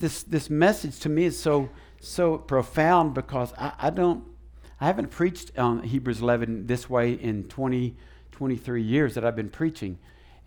[0.00, 4.24] this, this message to me is so, so profound because I, I don't,
[4.80, 7.94] I haven't preached on Hebrews 11 this way in 20,
[8.32, 9.98] 23 years that I've been preaching.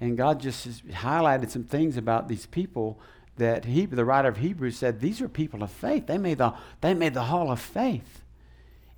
[0.02, 3.00] And God just highlighted some things about these people
[3.38, 6.07] that he, the writer of Hebrews said, these are people of faith.
[6.07, 8.23] They made the, they made the hall of faith.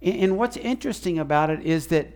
[0.01, 2.07] And, and what's interesting about it is that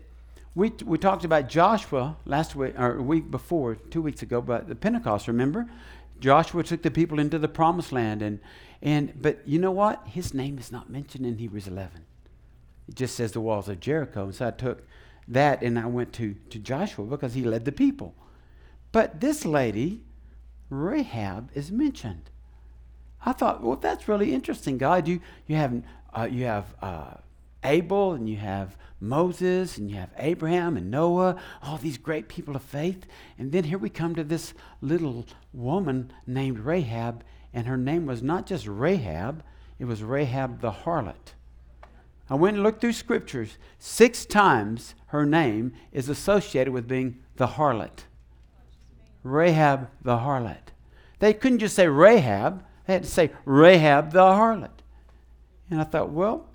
[0.56, 4.76] we, we talked about Joshua last week, or week before, two weeks ago, but the
[4.76, 5.68] Pentecost, remember?
[6.20, 8.22] Joshua took the people into the promised land.
[8.22, 8.40] And,
[8.82, 10.06] and, but you know what?
[10.06, 12.06] His name is not mentioned in Hebrews 11.
[12.88, 14.26] It just says the walls of Jericho.
[14.26, 14.88] And so I took
[15.28, 18.16] that and I went to, to Joshua because he led the people.
[18.92, 20.02] But this lady,
[20.70, 22.30] Rahab, is mentioned.
[23.26, 25.08] I thought, well, that's really interesting, God.
[25.08, 25.84] You, you have,
[26.14, 27.14] uh, you have uh,
[27.64, 32.56] Abel and you have Moses and you have Abraham and Noah, all these great people
[32.56, 33.06] of faith.
[33.38, 38.22] And then here we come to this little woman named Rahab, and her name was
[38.22, 39.44] not just Rahab,
[39.78, 41.34] it was Rahab the harlot.
[42.30, 43.58] I went and looked through scriptures.
[43.80, 48.06] Six times her name is associated with being the harlot.
[49.24, 50.74] Rahab the harlot.
[51.20, 54.70] They couldn't just say Rahab, they had to say Rahab the harlot.
[55.72, 56.49] And I thought, well,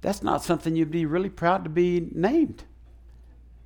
[0.00, 2.64] that's not something you'd be really proud to be named.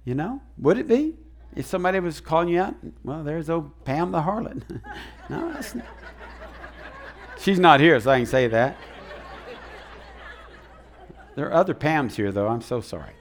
[0.05, 0.43] You know?
[0.59, 1.17] Would it be?
[1.55, 2.75] If somebody was calling you out,
[3.05, 4.63] well, there's old Pam the harlot.
[5.31, 5.87] no, that's not.
[7.39, 8.77] She's not here, so I can say that.
[11.35, 12.49] There are other Pams here, though.
[12.49, 13.13] I'm so sorry.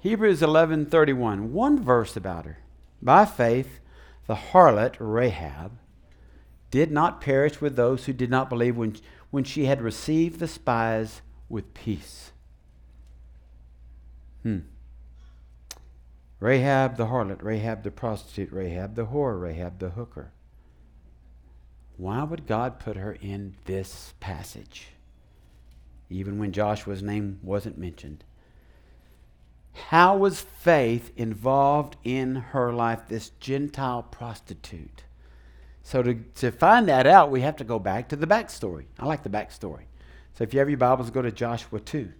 [0.00, 2.58] Hebrews 11:31, one verse about her.
[3.02, 3.80] By faith,
[4.26, 5.72] the harlot Rahab
[6.76, 8.94] did not perish with those who did not believe when,
[9.30, 12.32] when she had received the spies with peace.
[14.42, 14.58] Hmm.
[16.38, 20.32] Rahab the harlot, Rahab the prostitute, Rahab the whore, Rahab the hooker.
[21.96, 24.88] Why would God put her in this passage?
[26.10, 28.22] Even when Joshua's name wasn't mentioned.
[29.88, 35.05] How was faith involved in her life, this Gentile prostitute?
[35.86, 38.86] So to, to find that out, we have to go back to the backstory.
[38.98, 39.84] I like the backstory.
[40.34, 42.10] So if you have your Bibles, go to Joshua 2.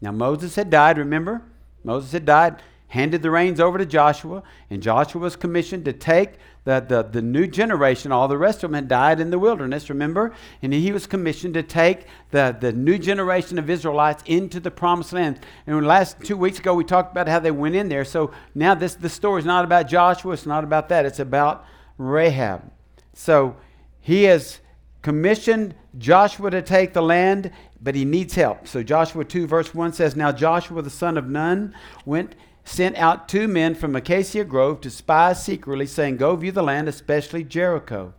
[0.00, 1.42] Now Moses had died, remember?
[1.84, 6.40] Moses had died, handed the reins over to Joshua, and Joshua was commissioned to take
[6.64, 9.88] the, the, the new generation, all the rest of them had died in the wilderness,
[9.88, 10.34] remember?
[10.60, 15.12] And he was commissioned to take the, the new generation of Israelites into the promised
[15.12, 15.38] land.
[15.68, 18.04] And last two weeks ago, we talked about how they went in there.
[18.04, 21.64] So now this the story is not about Joshua, it's not about that, it's about
[21.98, 22.70] Rahab.
[23.12, 23.56] So
[24.00, 24.60] he has
[25.02, 28.66] commissioned Joshua to take the land, but he needs help.
[28.68, 31.74] So Joshua 2, verse 1 says, Now Joshua the son of Nun
[32.04, 32.34] went,
[32.64, 36.88] sent out two men from Acacia Grove to spy secretly, saying, Go view the land,
[36.88, 38.14] especially Jericho.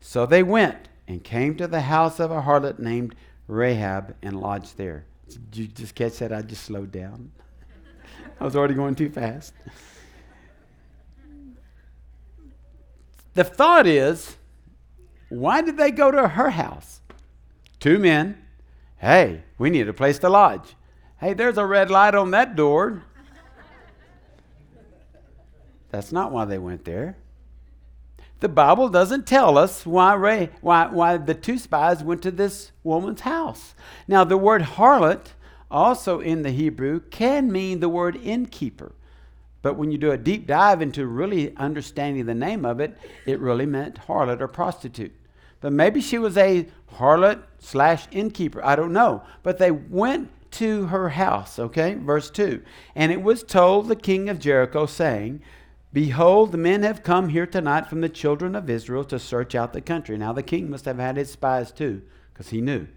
[0.00, 3.14] So they went and came to the house of a harlot named
[3.46, 5.04] Rahab and lodged there.
[5.28, 6.32] Did you just catch that?
[6.32, 7.30] I just slowed down.
[8.40, 9.54] I was already going too fast.
[13.34, 14.36] The thought is,
[15.28, 17.00] why did they go to her house?
[17.80, 18.38] Two men.
[18.98, 20.76] Hey, we need a place to lodge.
[21.18, 23.02] Hey, there's a red light on that door.
[25.90, 27.16] That's not why they went there.
[28.40, 32.72] The Bible doesn't tell us why, Ray, why, why the two spies went to this
[32.82, 33.74] woman's house.
[34.08, 35.26] Now, the word harlot,
[35.70, 38.92] also in the Hebrew, can mean the word innkeeper.
[39.62, 43.40] But when you do a deep dive into really understanding the name of it, it
[43.40, 45.14] really meant harlot or prostitute.
[45.60, 48.64] But maybe she was a harlot slash innkeeper.
[48.64, 49.22] I don't know.
[49.44, 51.94] But they went to her house, okay?
[51.94, 52.62] Verse 2.
[52.96, 55.40] And it was told the king of Jericho, saying,
[55.92, 59.72] Behold, the men have come here tonight from the children of Israel to search out
[59.72, 60.16] the country.
[60.18, 62.02] Now the king must have had his spies too,
[62.32, 62.88] because he knew.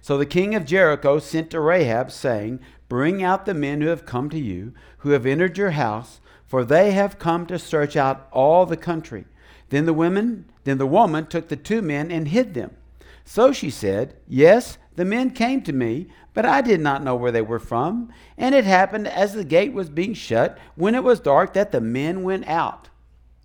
[0.00, 4.06] So the king of Jericho sent to Rahab, saying, Bring out the men who have
[4.06, 8.28] come to you, who have entered your house, for they have come to search out
[8.30, 9.24] all the country.
[9.70, 12.76] Then the women, then the woman took the two men and hid them.
[13.24, 17.32] So she said, Yes, the men came to me, but I did not know where
[17.32, 18.12] they were from.
[18.38, 21.80] And it happened as the gate was being shut, when it was dark, that the
[21.80, 22.88] men went out.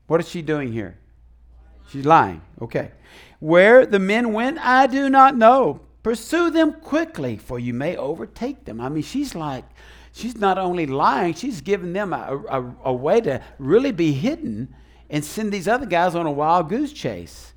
[0.07, 0.97] What is she doing here?
[1.89, 2.41] She's lying.
[2.61, 2.91] Okay.
[3.39, 5.81] Where the men went, I do not know.
[6.03, 8.81] Pursue them quickly, for you may overtake them.
[8.81, 9.65] I mean, she's like,
[10.11, 14.73] she's not only lying, she's giving them a, a, a way to really be hidden
[15.09, 17.53] and send these other guys on a wild goose chase.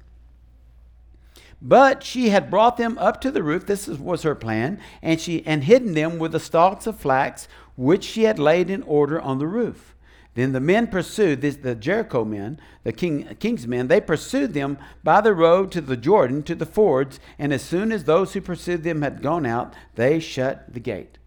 [1.62, 5.46] But she had brought them up to the roof, this was her plan, and she
[5.46, 9.38] and hidden them with the stalks of flax which she had laid in order on
[9.38, 9.93] the roof.
[10.34, 14.78] Then the men pursued, this, the Jericho men, the king, king's men, they pursued them
[15.04, 18.40] by the road to the Jordan, to the fords, and as soon as those who
[18.40, 21.18] pursued them had gone out, they shut the gate.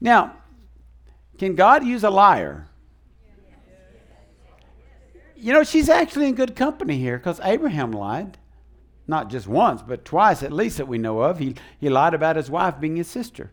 [0.00, 0.36] Now,
[1.36, 2.68] can God use a liar?
[5.36, 8.38] You know, she's actually in good company here because Abraham lied.
[9.06, 11.38] Not just once, but twice at least that we know of.
[11.38, 13.50] He, he lied about his wife being his sister.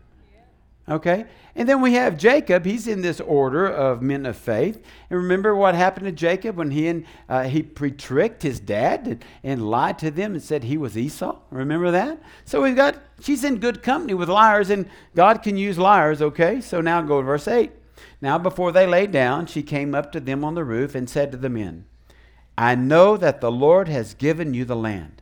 [0.87, 1.25] Okay?
[1.55, 2.65] And then we have Jacob.
[2.65, 4.83] He's in this order of men of faith.
[5.09, 9.25] And remember what happened to Jacob when he and uh, he pre-tricked his dad and,
[9.43, 11.37] and lied to them and said he was Esau?
[11.49, 12.21] Remember that?
[12.43, 16.61] So we've got, she's in good company with liars, and God can use liars, okay?
[16.61, 17.71] So now go to verse 8.
[18.21, 21.31] Now before they lay down, she came up to them on the roof and said
[21.31, 21.85] to the men,
[22.57, 25.21] I know that the Lord has given you the land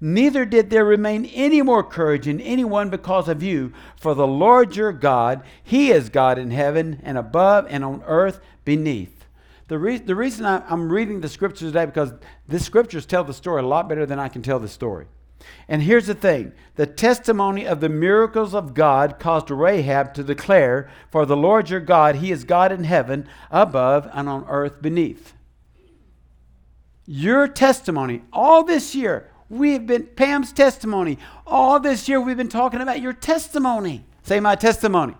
[0.00, 3.72] neither did there remain any more courage in anyone because of you.
[3.96, 8.40] For the Lord your God, He is God in heaven and above and on earth
[8.64, 9.24] beneath.
[9.68, 12.12] The, re- the reason I, I'm reading the scriptures today because
[12.48, 15.06] the scriptures tell the story a lot better than I can tell the story.
[15.68, 20.90] And here's the thing the testimony of the miracles of God caused Rahab to declare,
[21.10, 25.32] For the Lord your God, He is God in heaven, above, and on earth beneath.
[27.06, 31.18] Your testimony all this year, We've been, Pam's testimony.
[31.46, 34.04] All this year we've been talking about your testimony.
[34.22, 35.14] Say, my testimony.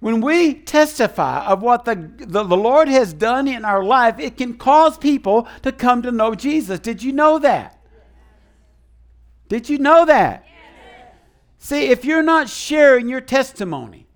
[0.00, 4.36] When we testify of what the, the, the, Lord has done in our life, it
[4.36, 6.78] can cause people to come to know Jesus.
[6.78, 7.80] Did you know that?
[9.48, 10.44] Did you know that?
[10.46, 11.14] Yes.
[11.58, 14.07] See, if you're not sharing your testimony,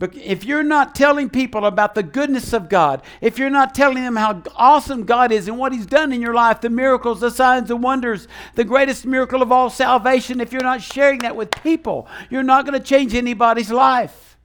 [0.00, 4.02] but if you're not telling people about the goodness of God, if you're not telling
[4.02, 7.30] them how awesome God is and what He's done in your life, the miracles, the
[7.30, 11.50] signs, the wonders, the greatest miracle of all salvation, if you're not sharing that with
[11.62, 14.38] people, you're not going to change anybody's life.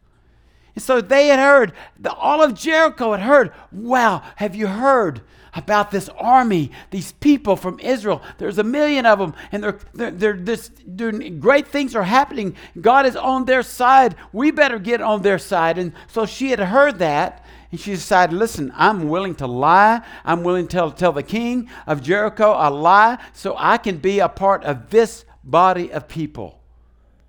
[0.75, 1.71] And so they had heard,
[2.05, 5.21] all of Jericho had heard, wow, have you heard?
[5.55, 8.21] About this army, these people from Israel.
[8.37, 12.55] There's a million of them, and they're, they're, they're this, doing great things are happening.
[12.79, 14.15] God is on their side.
[14.33, 15.77] We better get on their side.
[15.77, 17.43] And so she had heard that.
[17.71, 20.01] And she decided, listen, I'm willing to lie.
[20.23, 24.19] I'm willing to tell, tell the king of Jericho a lie so I can be
[24.19, 26.59] a part of this body of people.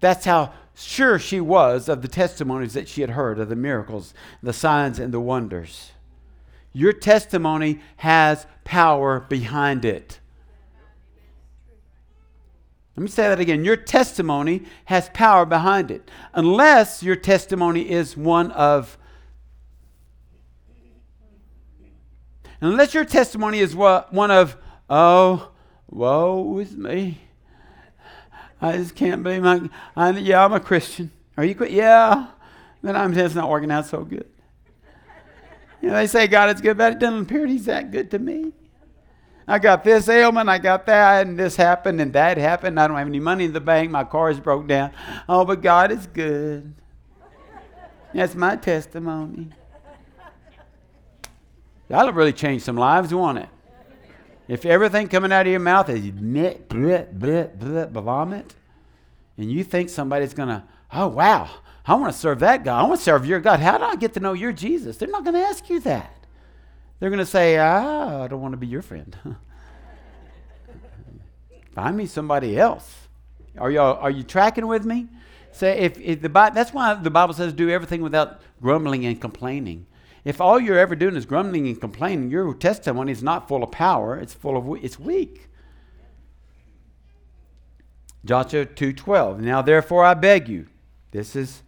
[0.00, 4.12] That's how sure she was of the testimonies that she had heard of the miracles,
[4.42, 5.92] the signs, and the wonders.
[6.76, 10.20] Your testimony has power behind it.
[12.94, 13.64] Let me say that again.
[13.64, 16.10] Your testimony has power behind it.
[16.34, 18.98] Unless your testimony is one of
[22.60, 24.58] unless your testimony is one of,
[24.90, 25.52] oh,
[25.88, 27.22] woe is me.
[28.60, 31.10] I just can't believe my, I, yeah, I'm a Christian.
[31.38, 32.26] Are you, yeah,
[32.82, 34.28] then I'm just not working out so good.
[35.82, 38.52] Know, they say God is good, but it doesn't appear He's that good to me.
[39.48, 42.80] I got this ailment, I got that, and this happened, and that happened.
[42.80, 43.90] I don't have any money in the bank.
[43.90, 44.90] My car is broke down.
[45.28, 46.74] Oh, but God is good.
[48.12, 49.50] That's my testimony.
[51.88, 53.48] That'll really change some lives, won't it?
[54.48, 58.54] If everything coming out of your mouth is bleh, bleh, bleh, bleh, vomit,
[59.36, 61.48] and you think somebody's going to, oh, wow,
[61.86, 62.84] I want to serve that God.
[62.84, 63.60] I want to serve your God.
[63.60, 64.96] How do I get to know your Jesus?
[64.96, 66.26] They're not going to ask you that.
[66.98, 69.16] They're going to say, ah, I don't want to be your friend.
[71.74, 73.06] Find me somebody else.
[73.58, 75.08] Are you are you tracking with me?
[75.52, 79.86] Say if, if the that's why the Bible says do everything without grumbling and complaining.
[80.24, 83.70] If all you're ever doing is grumbling and complaining, your testimony is not full of
[83.70, 84.18] power.
[84.18, 85.48] It's full of it's weak.
[88.24, 89.40] Joshua 2:12.
[89.40, 90.66] Now therefore I beg you.
[91.12, 91.62] This is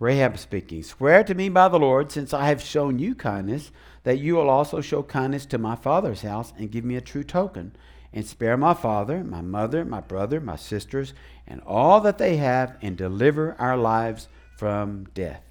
[0.00, 3.70] Rahab speaking, Swear to me by the Lord, since I have shown you kindness,
[4.02, 7.22] that you will also show kindness to my father's house and give me a true
[7.22, 7.76] token,
[8.10, 11.12] and spare my father, my mother, my brother, my sisters,
[11.46, 15.42] and all that they have, and deliver our lives from death.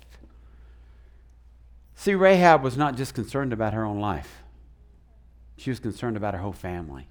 [1.93, 4.41] See, Rahab was not just concerned about her own life,
[5.57, 7.07] she was concerned about her whole family.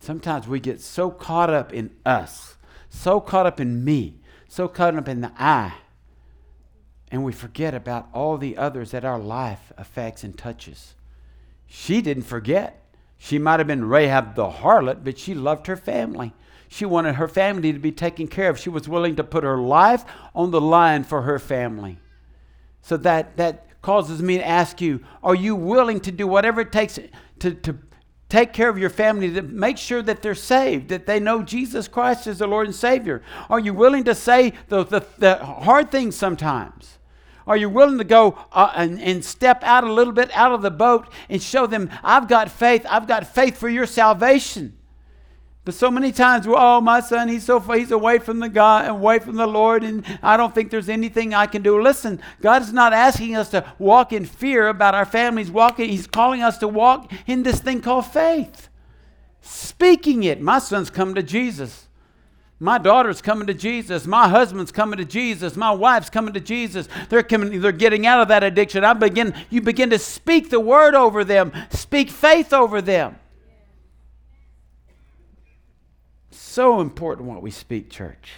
[0.00, 2.56] Sometimes we get so caught up in us,
[2.88, 5.74] so caught up in me, so caught up in the I
[7.10, 10.94] and we forget about all the others that our life affects and touches.
[11.66, 12.82] She didn't forget.
[13.18, 16.32] She might have been Rahab the harlot, but she loved her family.
[16.68, 18.58] She wanted her family to be taken care of.
[18.58, 21.98] She was willing to put her life on the line for her family.
[22.82, 26.72] So that, that causes me to ask you are you willing to do whatever it
[26.72, 26.98] takes
[27.40, 27.78] to, to
[28.28, 31.88] take care of your family to make sure that they're saved, that they know Jesus
[31.88, 33.22] Christ is the Lord and Savior?
[33.48, 36.97] Are you willing to say the, the, the hard things sometimes?
[37.48, 40.60] Are you willing to go uh, and, and step out a little bit out of
[40.60, 44.76] the boat and show them, I've got faith, I've got faith for your salvation?
[45.64, 49.18] But so many times, oh, my son, he's so he's away from the God, away
[49.18, 51.80] from the Lord, and I don't think there's anything I can do.
[51.80, 55.50] Listen, God is not asking us to walk in fear about our families.
[55.50, 58.68] Walking, He's calling us to walk in this thing called faith.
[59.40, 60.40] Speaking it.
[60.40, 61.87] My son's come to Jesus.
[62.60, 64.06] My daughter's coming to Jesus.
[64.06, 65.56] My husband's coming to Jesus.
[65.56, 66.88] My wife's coming to Jesus.
[67.08, 68.84] They're coming, they're getting out of that addiction.
[68.84, 73.16] I begin, you begin to speak the word over them, speak faith over them.
[76.58, 78.32] so important what we speak, church.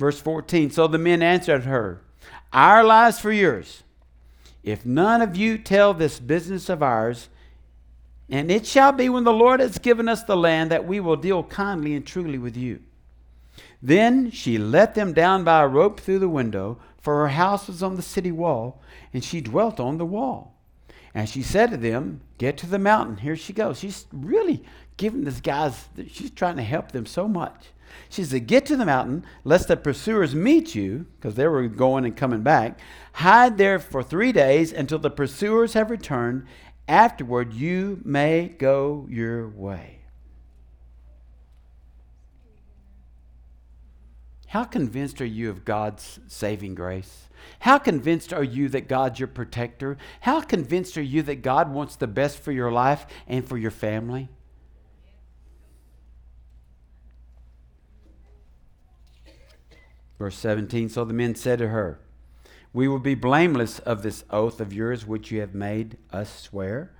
[0.00, 2.00] Verse 14 So the men answered her,
[2.52, 3.84] Our lives for yours.
[4.64, 7.28] If none of you tell this business of ours,
[8.28, 11.14] and it shall be when the Lord has given us the land that we will
[11.14, 12.80] deal kindly and truly with you.
[13.84, 17.82] Then she let them down by a rope through the window, for her house was
[17.82, 18.80] on the city wall,
[19.12, 20.56] and she dwelt on the wall.
[21.12, 23.18] And she said to them, Get to the mountain.
[23.18, 23.78] Here she goes.
[23.78, 24.64] She's really
[24.96, 27.66] giving this guys, she's trying to help them so much.
[28.08, 32.06] She said, Get to the mountain, lest the pursuers meet you, because they were going
[32.06, 32.80] and coming back.
[33.12, 36.46] Hide there for three days until the pursuers have returned.
[36.88, 40.03] Afterward, you may go your way.
[44.54, 47.28] How convinced are you of God's saving grace?
[47.58, 49.98] How convinced are you that God's your protector?
[50.20, 53.72] How convinced are you that God wants the best for your life and for your
[53.72, 54.28] family?
[60.20, 61.98] Verse 17 So the men said to her,
[62.72, 66.92] We will be blameless of this oath of yours which you have made us swear,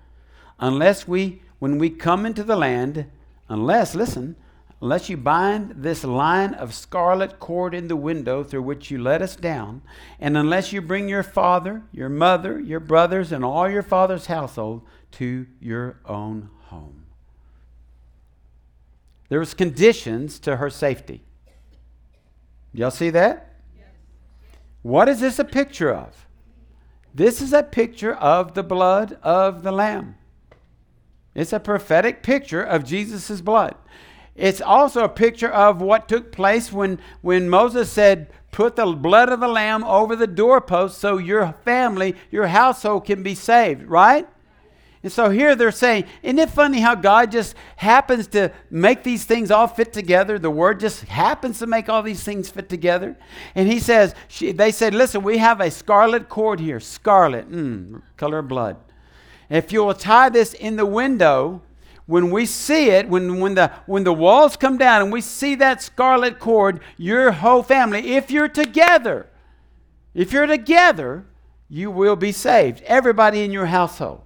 [0.59, 3.07] unless we, when we come into the land,
[3.49, 4.35] unless, listen,
[4.81, 9.23] unless you bind this line of scarlet cord in the window through which you let
[9.23, 9.83] us down,
[10.21, 14.83] and unless you bring your father, your mother, your brothers, and all your father's household
[15.13, 17.05] to your own home.
[19.29, 21.23] There was conditions to her safety.
[22.73, 23.55] Y'all see that?
[24.83, 26.27] What is this a picture of?
[27.15, 30.17] This is a picture of the blood of the Lamb.
[31.35, 33.77] It's a prophetic picture of Jesus' blood.
[34.37, 39.31] It's also a picture of what took place when, when Moses said, Put the blood
[39.31, 44.29] of the Lamb over the doorpost so your family, your household can be saved, right?
[45.05, 49.25] And so here they're saying, isn't it funny how God just happens to make these
[49.25, 50.39] things all fit together?
[50.39, 53.15] The word just happens to make all these things fit together.
[53.55, 58.01] And he says, she, they said, listen, we have a scarlet cord here, scarlet, mm,
[58.17, 58.79] color of blood.
[59.51, 61.61] If you will tie this in the window,
[62.07, 65.55] when we see it, when, when, the, when the walls come down and we see
[65.55, 69.27] that scarlet cord, your whole family, if you're together,
[70.13, 71.25] if you're together,
[71.69, 72.83] you will be saved.
[72.83, 74.21] Everybody in your household.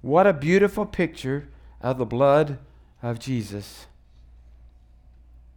[0.00, 1.48] What a beautiful picture
[1.80, 2.58] of the blood
[3.02, 3.86] of Jesus.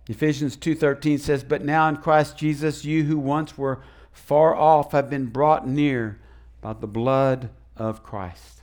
[0.07, 3.81] Ephesians 2:13 says, "But now in Christ Jesus you who once were
[4.11, 6.19] far off have been brought near
[6.59, 8.60] by the blood of Christ."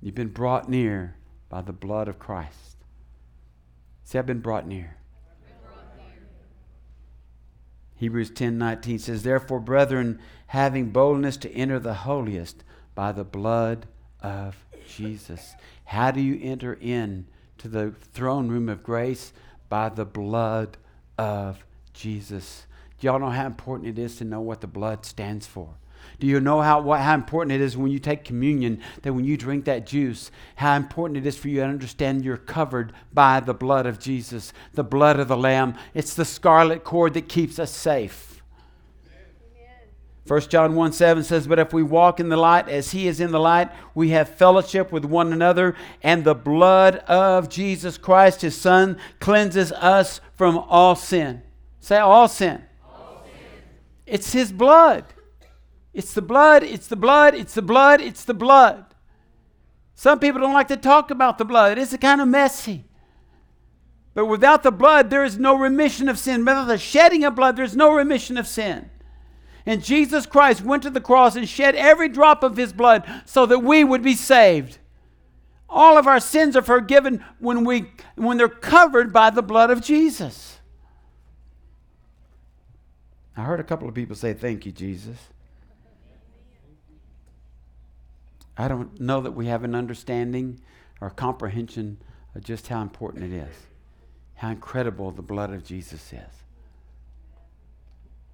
[0.00, 1.16] You've been brought near
[1.48, 2.76] by the blood of Christ.
[4.04, 4.96] See, I've been brought near.
[7.96, 12.62] Hebrews 10:19 says, "Therefore, brethren, having boldness to enter the holiest
[12.94, 13.86] by the blood
[14.20, 15.54] of Jesus.
[15.84, 17.26] How do you enter in
[17.58, 19.32] to the throne room of grace?
[19.68, 20.76] By the blood
[21.18, 22.66] of Jesus.
[22.98, 25.74] Do y'all know how important it is to know what the blood stands for?
[26.20, 29.24] Do you know how, what, how important it is when you take communion, that when
[29.24, 33.38] you drink that juice, how important it is for you to understand you're covered by
[33.38, 35.76] the blood of Jesus, the blood of the Lamb?
[35.94, 38.42] It's the scarlet cord that keeps us safe.
[40.26, 43.20] 1 John 1 7 says, But if we walk in the light as he is
[43.20, 48.42] in the light, we have fellowship with one another, and the blood of Jesus Christ,
[48.42, 51.42] his Son, cleanses us from all sin.
[51.80, 52.62] Say, all sin.
[52.84, 53.62] All sin.
[54.04, 55.04] It's his blood.
[55.98, 58.84] It's the blood, it's the blood, it's the blood, it's the blood.
[59.96, 62.84] Some people don't like to talk about the blood, it's kind of messy.
[64.14, 66.44] But without the blood, there is no remission of sin.
[66.44, 68.90] Without the shedding of blood, there's no remission of sin.
[69.66, 73.44] And Jesus Christ went to the cross and shed every drop of his blood so
[73.46, 74.78] that we would be saved.
[75.68, 79.82] All of our sins are forgiven when, we, when they're covered by the blood of
[79.82, 80.60] Jesus.
[83.36, 85.16] I heard a couple of people say, Thank you, Jesus.
[88.58, 90.60] I don't know that we have an understanding
[91.00, 91.98] or comprehension
[92.34, 93.54] of just how important it is,
[94.34, 96.44] how incredible the blood of Jesus is.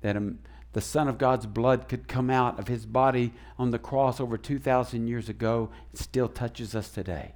[0.01, 0.39] That um,
[0.73, 4.39] the Son of God's blood could come out of his body on the cross over
[4.39, 7.33] 2,000 years ago, still touches us today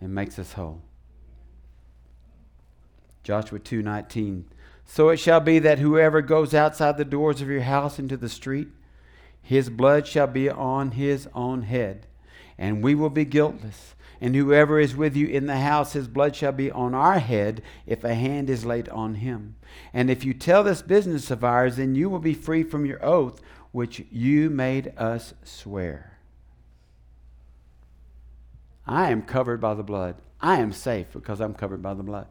[0.00, 0.80] and makes us whole.
[3.22, 4.44] Joshua 2:19
[4.84, 8.28] So it shall be that whoever goes outside the doors of your house into the
[8.28, 8.68] street
[9.46, 12.06] his blood shall be on his own head
[12.58, 16.34] and we will be guiltless and whoever is with you in the house his blood
[16.34, 19.54] shall be on our head if a hand is laid on him
[19.92, 23.04] and if you tell this business of ours then you will be free from your
[23.04, 23.40] oath
[23.72, 26.16] which you made us swear
[28.86, 30.16] I am covered by the blood.
[30.40, 32.28] I am safe because I'm covered by the blood.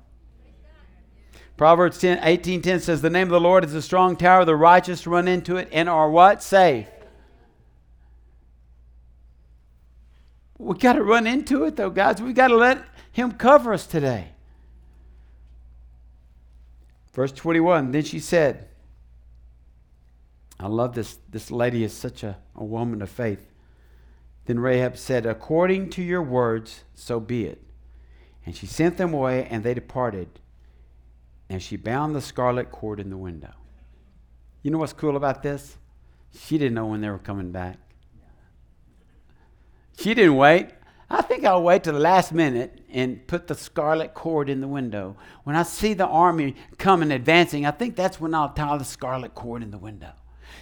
[1.58, 4.46] Proverbs 10, 18 10 says, The name of the Lord is a strong tower.
[4.46, 6.42] The righteous run into it and are what?
[6.42, 6.88] Safe.
[10.58, 12.22] We got to run into it, though, guys.
[12.22, 14.30] We got to let Him cover us today.
[17.14, 18.68] Verse 21 Then she said,
[20.60, 21.18] I love this.
[21.30, 23.52] This lady is such a, a woman of faith.
[24.46, 27.62] Then Rahab said, According to your words, so be it.
[28.46, 30.40] And she sent them away, and they departed.
[31.50, 33.54] And she bound the scarlet cord in the window.
[34.62, 35.78] You know what's cool about this?
[36.38, 37.78] She didn't know when they were coming back.
[39.98, 40.70] She didn't wait.
[41.10, 44.68] I think I'll wait to the last minute and put the scarlet cord in the
[44.68, 45.16] window.
[45.44, 49.36] When I see the army coming advancing, I think that's when I'll tie the scarlet
[49.36, 50.14] cord in the window.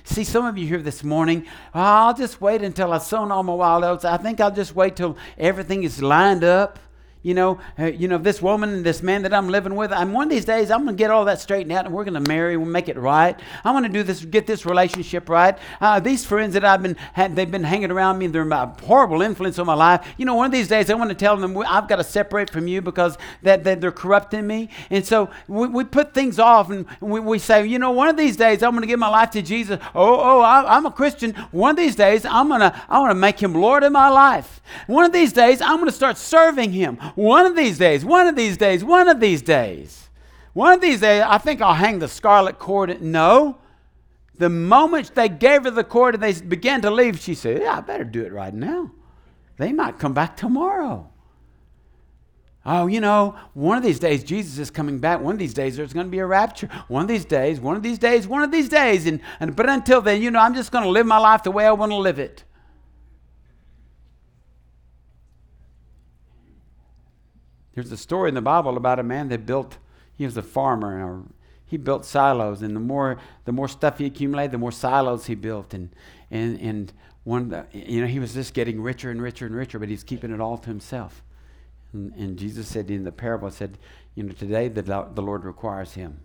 [0.04, 3.44] See, some of you here this morning, oh, I'll just wait until I've sown all
[3.44, 4.04] my wild oats.
[4.04, 6.80] I think I'll just wait till everything is lined up
[7.24, 10.12] you know, uh, you know, this woman and this man that I'm living with, I'm
[10.12, 12.22] one of these days I'm going to get all that straightened out and we're going
[12.22, 13.40] to marry, we'll make it right.
[13.64, 15.58] I want to do this, get this relationship right.
[15.80, 19.58] Uh, these friends that I've been, they've been hanging around me, they're a horrible influence
[19.58, 20.06] on my life.
[20.18, 22.50] You know, one of these days I want to tell them I've got to separate
[22.50, 24.70] from you because that, that they're corrupting me.
[24.90, 28.18] And so we, we put things off and we, we say, you know, one of
[28.18, 29.80] these days I'm going to give my life to Jesus.
[29.96, 31.34] Oh, oh, I, I'm a Christian.
[31.52, 34.10] One of these days I'm going to, I want to make him Lord of my
[34.10, 34.62] life.
[34.88, 37.00] One of these days I'm going to start serving him.
[37.16, 40.10] One of these days, one of these days, one of these days,
[40.54, 43.02] one of these days, I think I'll hang the scarlet cord.
[43.02, 43.58] No.
[44.38, 47.78] The moment they gave her the cord and they began to leave, she said, Yeah,
[47.78, 48.92] I better do it right now.
[49.58, 51.10] They might come back tomorrow.
[52.66, 55.20] Oh, you know, one of these days Jesus is coming back.
[55.20, 56.70] One of these days there's going to be a rapture.
[56.88, 59.06] One of these days, one of these days, one of these days.
[59.06, 61.52] And, and but until then, you know, I'm just going to live my life the
[61.52, 62.46] way I want to live it.
[67.74, 69.78] There's a story in the Bible about a man that built,
[70.16, 71.24] he was a farmer, or uh,
[71.66, 75.36] he built silos, and the more the more stuff he accumulated, the more silos he
[75.36, 75.90] built, and
[76.30, 79.90] and and one, you know, he was just getting richer and richer and richer, but
[79.90, 81.24] he's keeping it all to himself.
[81.94, 83.78] And, and Jesus said in the parable, said,
[84.14, 86.20] you know, today the the Lord requires him.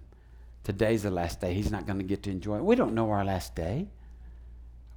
[0.65, 1.55] Today's the last day.
[1.55, 2.65] He's not going to get to enjoy it.
[2.65, 3.89] We don't know our last day.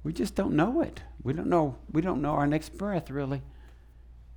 [0.04, 1.02] We just don't know it.
[1.22, 1.76] We don't know.
[1.90, 3.42] We don't know our next breath really.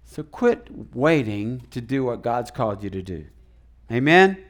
[0.06, 3.26] So quit waiting to do what God's called you to do.
[3.92, 4.32] Amen?
[4.32, 4.46] Amen?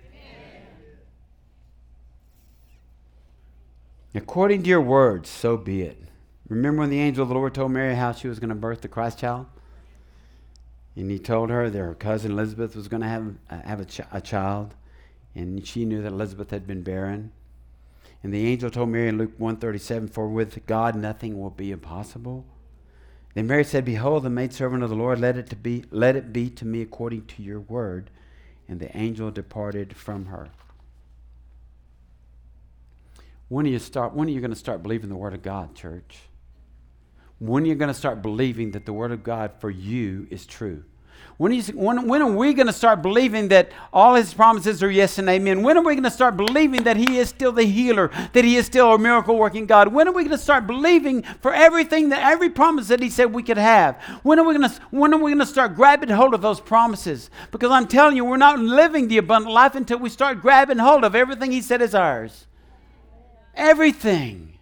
[4.13, 6.02] According to your words, so be it.
[6.48, 8.82] Remember when the angel of the Lord told Mary how she was going to birth
[8.82, 9.48] the Christ child?
[10.96, 13.86] And he told her that her cousin Elizabeth was going to have, uh, have a,
[13.86, 14.76] ch- a child,
[15.34, 17.32] and she knew that Elizabeth had been barren.
[18.24, 22.46] And the angel told Mary in Luke 137, For with God nothing will be impossible.
[23.36, 26.34] Then Mary said, Behold, the maidservant of the Lord, let it, to be, let it
[26.34, 28.10] be to me according to your word.
[28.67, 30.50] And the angel departed from her.
[33.48, 35.76] When are you start when are you going to start believing the word of God,
[35.76, 36.21] church?
[37.38, 40.48] When are you going to start believing that the word of God for you is
[40.48, 40.84] true?
[41.38, 45.28] When, when are we going to start believing that all his promises are yes and
[45.28, 45.64] amen?
[45.64, 48.56] When are we going to start believing that he is still the healer, that he
[48.56, 49.90] is still a miracle working God?
[49.90, 53.34] When are we going to start believing for everything that every promise that he said
[53.34, 54.02] we could have?
[54.24, 56.62] When are we going to when are we going to start grabbing hold of those
[56.62, 57.30] promises?
[57.52, 61.04] Because I'm telling you, we're not living the abundant life until we start grabbing hold
[61.04, 62.48] of everything he said is ours.
[63.56, 64.55] Everything.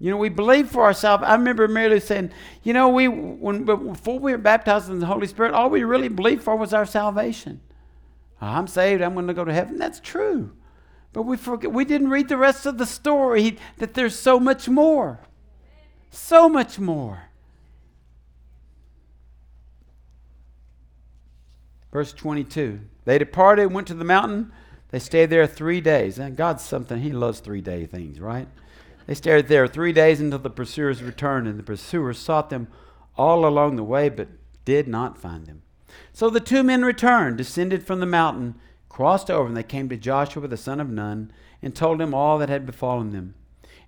[0.00, 1.22] You know, we believe for ourselves.
[1.26, 2.32] I remember Mary saying,
[2.62, 6.08] you know, we when before we were baptized in the Holy Spirit, all we really
[6.08, 7.60] believed for was our salvation.
[8.40, 9.76] Ah, I'm saved, I'm going to go to heaven.
[9.76, 10.52] That's true.
[11.12, 14.70] But we forget we didn't read the rest of the story that there's so much
[14.70, 15.20] more.
[16.10, 17.24] So much more.
[21.92, 22.80] Verse 22.
[23.04, 24.50] They departed, went to the mountain.
[24.88, 26.18] They stayed there three days.
[26.18, 28.48] And God's something, He loves three day things, right?
[29.10, 32.68] They stayed there three days until the pursuers returned, and the pursuers sought them
[33.16, 34.28] all along the way, but
[34.64, 35.62] did not find them.
[36.12, 38.54] So the two men returned, descended from the mountain,
[38.88, 42.38] crossed over, and they came to Joshua the son of Nun, and told him all
[42.38, 43.34] that had befallen them.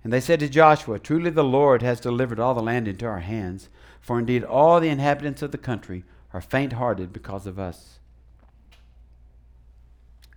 [0.03, 3.21] And they said to Joshua, Truly the Lord has delivered all the land into our
[3.21, 3.69] hands,
[4.01, 7.99] for indeed all the inhabitants of the country are faint hearted because of us.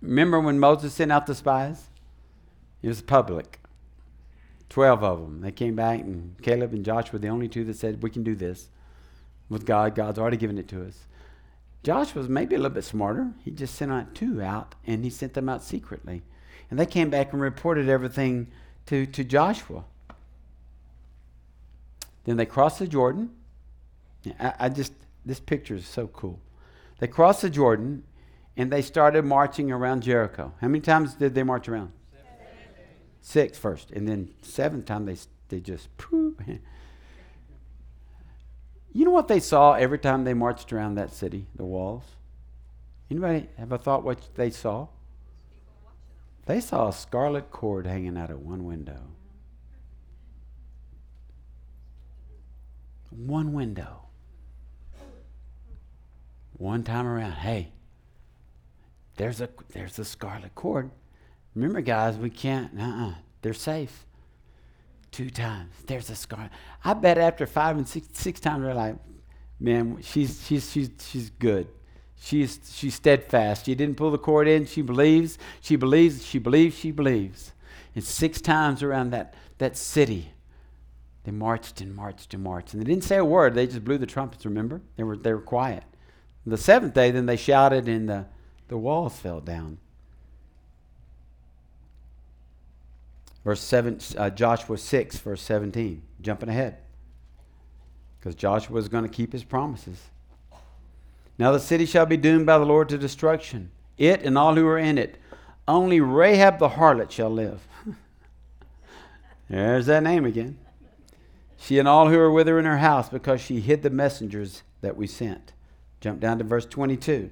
[0.01, 1.89] Remember when Moses sent out the spies?
[2.81, 3.59] It was public.
[4.69, 5.41] Twelve of them.
[5.41, 8.23] They came back, and Caleb and Joshua were the only two that said, We can
[8.23, 8.69] do this
[9.49, 9.95] with God.
[9.95, 11.05] God's already given it to us.
[11.83, 13.31] Joshua was maybe a little bit smarter.
[13.45, 16.21] He just sent out two out, and he sent them out secretly.
[16.69, 18.47] And they came back and reported everything
[18.87, 19.85] to, to Joshua.
[22.25, 23.29] Then they crossed the Jordan.
[24.37, 24.91] I, I just,
[25.25, 26.41] this picture is so cool.
[26.99, 28.03] They crossed the Jordan,
[28.57, 30.51] and they started marching around Jericho.
[30.59, 31.93] How many times did they march around?
[33.27, 35.17] Six first, and then seventh time they
[35.49, 35.89] they just.
[35.97, 36.37] Pooh.
[38.93, 42.05] You know what they saw every time they marched around that city, the walls?
[43.11, 44.87] Anybody have a thought what they saw?
[46.45, 49.01] They saw a scarlet cord hanging out of one window.
[53.09, 54.03] One window.
[56.53, 57.73] One time around, hey,
[59.17, 60.91] there's a there's a scarlet cord.
[61.57, 62.79] Remember, guys, we can't.
[62.79, 63.15] Uh-uh.
[63.41, 64.05] They're safe.
[65.09, 65.73] Two times.
[65.87, 66.51] There's a scar.
[66.85, 68.97] I bet after five and six, six times, they're like,
[69.59, 71.67] man, she's she's she's she's good.
[72.15, 73.65] She's she's steadfast.
[73.65, 74.67] She didn't pull the cord in.
[74.67, 75.39] She believes.
[75.59, 76.23] She believes.
[76.23, 76.77] She believes.
[76.77, 77.53] She believes.
[77.95, 80.33] And six times around that that city,
[81.23, 83.55] they marched and marched and marched, and they didn't say a word.
[83.55, 84.45] They just blew the trumpets.
[84.45, 85.85] Remember, they were they were quiet.
[86.45, 88.27] The seventh day, then they shouted, and the
[88.67, 89.79] the walls fell down.
[93.47, 96.79] Verse 7, uh, Joshua 6, verse 17, jumping ahead.
[98.19, 100.01] Because Joshua is going to keep his promises.
[101.37, 104.67] Now the city shall be doomed by the Lord to destruction, it and all who
[104.67, 105.17] are in it.
[105.65, 107.65] Only Rahab the harlot shall live.
[109.49, 110.57] There's that name again.
[111.55, 114.63] She and all who are with her in her house, because she hid the messengers
[114.81, 115.53] that we sent.
[116.01, 117.31] Jump down to verse 22.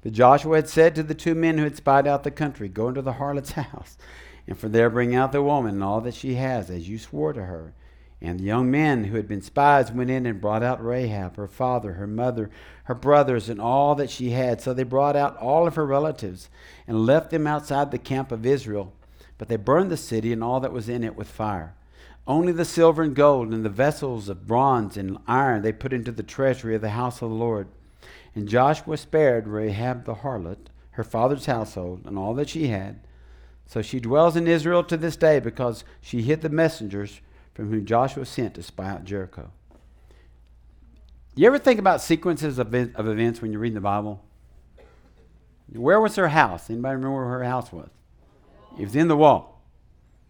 [0.00, 2.86] But Joshua had said to the two men who had spied out the country, Go
[2.86, 3.98] into the harlot's house,
[4.46, 7.32] and from there bring out the woman and all that she has, as you swore
[7.32, 7.74] to her.
[8.20, 11.46] And the young men who had been spies went in and brought out Rahab, her
[11.46, 12.50] father, her mother,
[12.84, 14.60] her brothers, and all that she had.
[14.60, 16.48] So they brought out all of her relatives
[16.86, 18.92] and left them outside the camp of Israel.
[19.36, 21.74] But they burned the city and all that was in it with fire.
[22.26, 26.10] Only the silver and gold and the vessels of bronze and iron they put into
[26.10, 27.68] the treasury of the house of the Lord.
[28.34, 33.00] And Joshua spared Rahab the harlot, her father's household, and all that she had.
[33.66, 37.20] So she dwells in Israel to this day because she hid the messengers
[37.52, 39.50] from whom Joshua sent to spy out Jericho.
[41.34, 44.22] You ever think about sequences of, of events when you're reading the Bible?
[45.72, 46.70] Where was her house?
[46.70, 47.90] Anybody remember where her house was?
[48.78, 49.62] It was in the wall.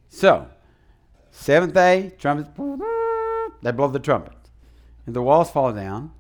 [0.09, 0.49] So,
[1.31, 2.49] seventh day, trumpets,
[3.62, 4.51] they blow the trumpets.
[5.05, 6.12] And the walls fall down.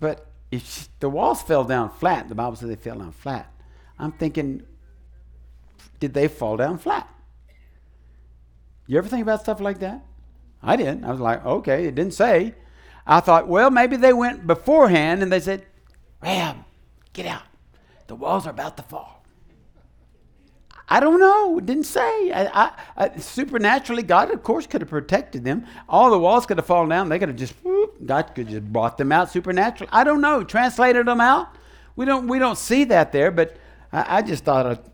[0.00, 3.52] But if she, the walls fell down flat, the Bible says they fell down flat.
[3.98, 4.64] I'm thinking,
[6.00, 7.08] did they fall down flat?
[8.86, 10.04] You ever think about stuff like that?
[10.62, 11.04] I didn't.
[11.04, 12.54] I was like, okay, it didn't say.
[13.06, 15.64] I thought, well, maybe they went beforehand and they said,
[16.22, 16.64] Ram,
[17.12, 17.42] get out.
[18.08, 19.24] The walls are about to fall.
[20.88, 21.58] I don't know.
[21.58, 22.32] It didn't say.
[22.32, 25.64] I, I, I, supernaturally, God, of course, could have protected them.
[25.88, 27.08] All the walls could have fallen down.
[27.08, 29.88] They could have just, whoop, God could have just brought them out supernaturally.
[29.92, 30.42] I don't know.
[30.42, 31.54] Translated them out.
[31.94, 33.56] We don't, we don't see that there, but
[33.92, 34.84] I, I just thought,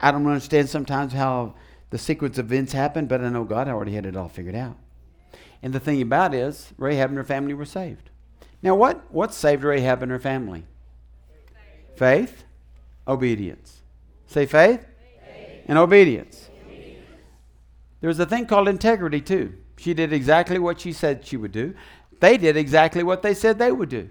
[0.00, 1.54] I don't understand sometimes how
[1.90, 4.76] the sequence of events happened, but I know God already had it all figured out.
[5.62, 8.10] And the thing about it is, Rahab and her family were saved.
[8.62, 10.64] Now, what, what saved Rahab and her family?
[11.96, 12.44] Faith,
[13.06, 13.82] obedience.
[14.26, 14.86] Say faith,
[15.24, 15.64] faith.
[15.66, 16.48] and obedience.
[16.64, 17.06] obedience.
[18.00, 19.54] There was a thing called integrity, too.
[19.76, 21.74] She did exactly what she said she would do.
[22.20, 24.08] They did exactly what they said they would do.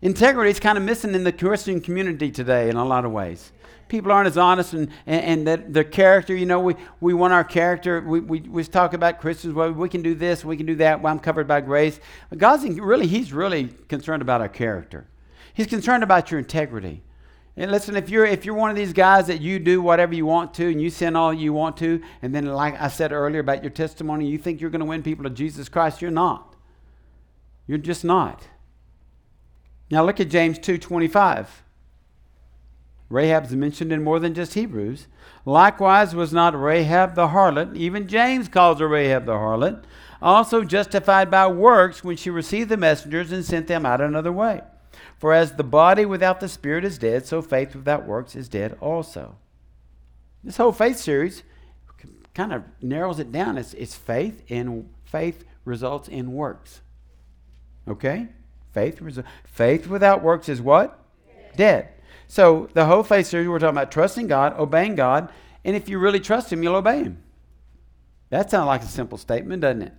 [0.00, 3.52] Integrity is kind of missing in the Christian community today in a lot of ways
[3.88, 7.44] people aren't as honest and, and, and their character, you know, we, we want our
[7.44, 8.00] character.
[8.00, 11.00] We, we, we talk about Christians, well, we can do this, we can do that,
[11.00, 11.98] well, I'm covered by grace.
[12.30, 15.06] But God's really, He's really concerned about our character.
[15.54, 17.02] He's concerned about your integrity.
[17.56, 20.24] And listen, if you're if you're one of these guys that you do whatever you
[20.24, 23.40] want to and you sin all you want to, and then like I said earlier
[23.40, 26.54] about your testimony, you think you're going to win people to Jesus Christ, you're not.
[27.66, 28.46] You're just not.
[29.90, 31.62] Now look at James 2:25.
[33.10, 35.06] Rahab's mentioned in more than just Hebrews.
[35.46, 39.84] Likewise was not Rahab the harlot, even James calls her Rahab the harlot,
[40.20, 44.60] also justified by works when she received the messengers and sent them out another way.
[45.16, 48.76] For as the body without the spirit is dead, so faith without works is dead
[48.80, 49.36] also.
[50.44, 51.42] This whole faith series
[52.34, 53.58] kind of narrows it down.
[53.58, 56.82] It's, it's faith, and faith results in works.
[57.88, 58.28] Okay?
[58.78, 60.98] Faith, faith without works is what?
[61.26, 61.56] Dead.
[61.56, 61.88] dead.
[62.26, 65.32] So the whole faith series, we're talking about trusting God, obeying God,
[65.64, 67.22] and if you really trust Him, you'll obey Him.
[68.30, 69.92] That sounds like a simple statement, doesn't it?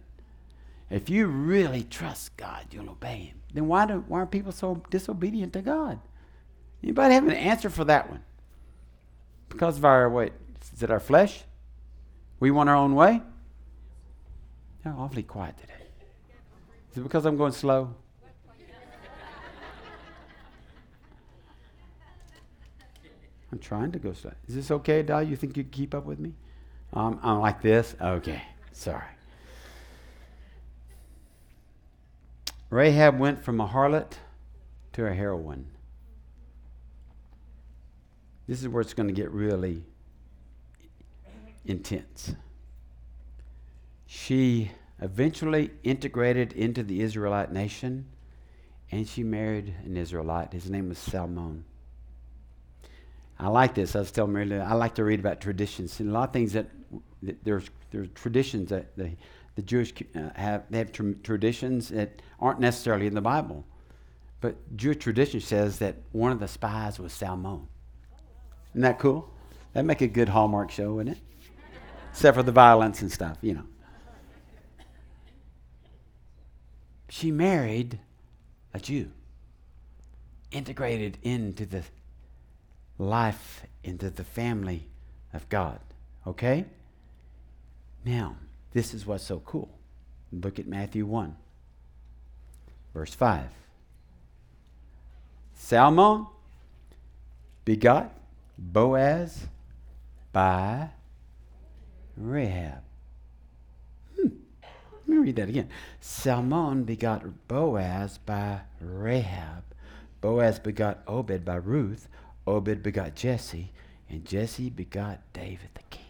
[0.89, 4.83] If you really trust God, you'll obey Him then why, do, why are people so
[4.89, 5.99] disobedient to God?
[6.83, 8.23] Anybody have an answer for that one?
[9.49, 10.33] Because of our, wait,
[10.73, 11.43] is it our flesh?
[12.39, 13.21] We want our own way?
[14.85, 15.73] You're awfully quiet today.
[16.91, 17.95] Is it because I'm going slow?
[23.51, 24.31] I'm trying to go slow.
[24.47, 25.23] Is this okay, Dal?
[25.23, 26.33] You think you can keep up with me?
[26.93, 27.95] Um, I'm like this?
[27.99, 29.03] Okay, sorry.
[32.69, 34.13] Rahab went from a harlot
[34.93, 35.65] to a heroine.
[38.47, 39.83] This is where it's going to get really
[41.65, 42.33] intense.
[44.05, 48.05] She eventually integrated into the Israelite nation
[48.91, 50.53] and she married an Israelite.
[50.53, 51.63] His name was Salmon.
[53.39, 53.95] I like this.
[53.95, 55.99] I was telling Mary, I like to read about traditions.
[55.99, 56.67] And a lot of things that,
[57.23, 59.12] that there's, there's traditions that the,
[59.56, 63.65] the Jewish uh, have, they have tra- traditions that aren't necessarily in the Bible.
[64.41, 67.67] But Jewish tradition says that one of the spies was Salmon.
[68.71, 69.30] Isn't that cool?
[69.73, 71.23] That'd make a good Hallmark show, wouldn't it?
[72.12, 73.65] Except for the violence and stuff, you know.
[77.10, 77.99] She married
[78.73, 79.12] a Jew,
[80.52, 81.84] integrated into the
[82.99, 84.85] life, into the family
[85.33, 85.79] of God.
[86.27, 86.65] Okay?
[88.05, 88.35] Now,
[88.73, 89.69] this is what's so cool.
[90.31, 91.35] Look at Matthew 1.
[92.93, 93.45] Verse 5.
[95.55, 96.27] Salmon
[97.65, 98.12] begot
[98.57, 99.47] Boaz
[100.31, 100.89] by
[102.17, 102.81] Rahab.
[104.15, 104.27] Hmm.
[104.62, 105.69] Let me read that again.
[105.99, 109.63] Salmon begot Boaz by Rahab.
[110.21, 112.07] Boaz begot Obed by Ruth.
[112.49, 113.71] Obed begot Jesse.
[114.09, 116.05] And Jesse begot David the king.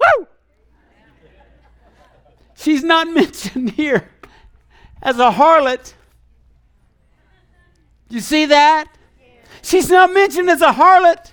[0.00, 0.26] Woo!
[2.56, 4.08] She's not mentioned here
[5.02, 5.92] as a harlot.
[8.08, 8.88] You see that?
[9.62, 11.32] She's not mentioned as a harlot.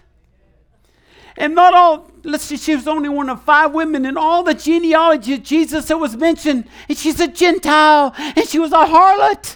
[1.37, 4.53] And not all, let's see, she was only one of five women in all the
[4.53, 6.67] genealogy of Jesus that was mentioned.
[6.89, 9.55] And she's a Gentile, and she was a harlot.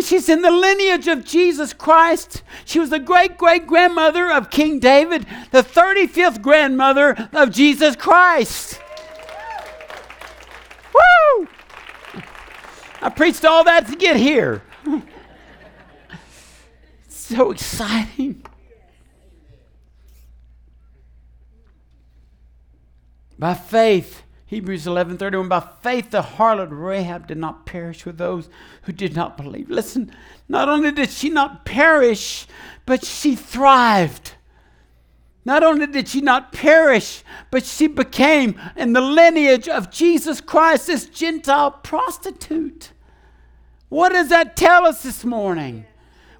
[0.00, 2.42] She's in the lineage of Jesus Christ.
[2.64, 8.80] She was the great great grandmother of King David, the 35th grandmother of Jesus Christ.
[10.92, 11.48] Woo!
[13.00, 14.62] I preached all that to get here.
[17.08, 18.42] so exciting.
[23.38, 28.48] By faith, Hebrews 11:31 by faith the harlot Rahab did not perish with those
[28.82, 29.68] who did not believe.
[29.68, 30.12] Listen,
[30.48, 32.46] not only did she not perish,
[32.84, 34.34] but she thrived.
[35.44, 40.88] Not only did she not perish, but she became in the lineage of Jesus Christ,
[40.88, 42.92] this Gentile prostitute.
[43.88, 45.86] What does that tell us this morning?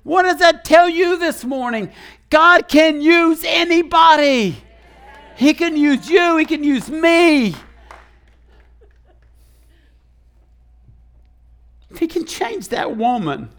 [0.03, 1.91] What does that tell you this morning?
[2.31, 4.57] God can use anybody.
[5.37, 7.55] He can use you, He can use me.
[11.99, 13.51] He can change that woman.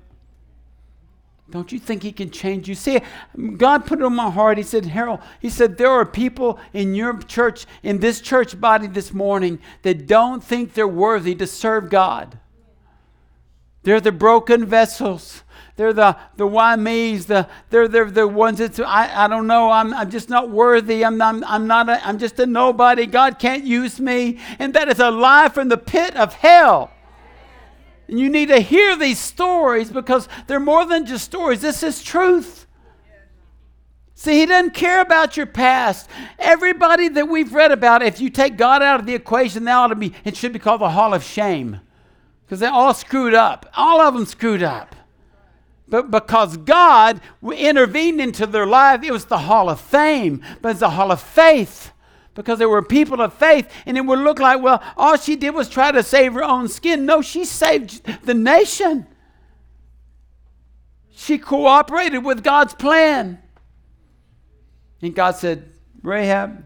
[1.50, 2.76] Don't you think he can change you?
[2.76, 3.00] See,
[3.56, 4.58] God put it on my heart.
[4.58, 8.88] He said, Harold, he said, there are people in your church, in this church body
[8.88, 12.38] this morning, that don't think they're worthy to serve God.
[13.84, 15.44] They're the broken vessels.
[15.78, 19.72] They're the, the why me's, the, they're, they're the ones that I, I don't know,
[19.72, 21.06] I'm, I'm just not worthy.
[21.06, 23.06] I'm, I'm, I'm, not a, I'm just a nobody.
[23.06, 24.40] God can't use me.
[24.60, 26.92] And that is a lie from the pit of hell.
[28.08, 31.62] And you need to hear these stories because they're more than just stories.
[31.62, 32.66] This is truth.
[34.16, 36.10] See, He doesn't care about your past.
[36.40, 39.88] Everybody that we've read about, if you take God out of the equation, they ought
[39.88, 41.82] to be, it should be called the Hall of Shame
[42.46, 43.70] because they all screwed up.
[43.76, 44.96] All of them screwed up.
[45.90, 50.80] But because God intervened into their life, it was the hall of fame, but it's
[50.80, 51.92] the hall of faith.
[52.38, 55.56] Because there were people of faith, and it would look like, well, all she did
[55.56, 57.04] was try to save her own skin.
[57.04, 59.08] No, she saved the nation.
[61.10, 63.40] She cooperated with God's plan.
[65.02, 65.72] And God said,
[66.04, 66.64] Rahab,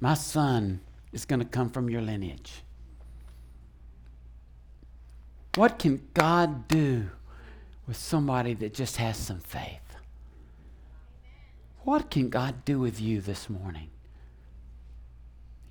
[0.00, 0.80] my son
[1.12, 2.64] is going to come from your lineage.
[5.54, 7.10] What can God do
[7.86, 9.85] with somebody that just has some faith?
[11.86, 13.90] What can God do with you this morning?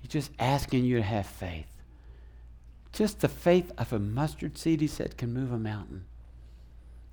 [0.00, 1.68] He's just asking you to have faith.
[2.90, 6.06] Just the faith of a mustard seed, he said, can move a mountain.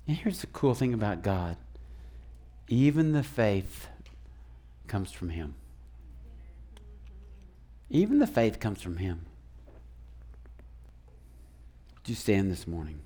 [0.08, 1.58] And here's the cool thing about God
[2.66, 3.88] even the faith
[4.86, 5.54] comes from him.
[7.90, 9.26] Even the faith comes from him.
[11.96, 13.03] Would you stand this morning?